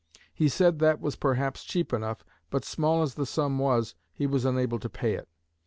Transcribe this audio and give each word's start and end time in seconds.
He 0.33 0.49
said 0.49 0.79
that 0.79 0.99
was 0.99 1.15
perhaps 1.15 1.63
cheap 1.63 1.93
enough, 1.93 2.25
but 2.49 2.65
small 2.65 3.03
as 3.03 3.13
the 3.13 3.25
sum 3.27 3.59
was 3.59 3.93
he 4.11 4.25
was 4.25 4.45
unable 4.45 4.79
to 4.79 4.89
pay 4.89 5.13
it. 5.13 5.29